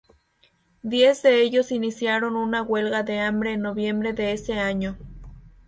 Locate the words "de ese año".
4.13-4.97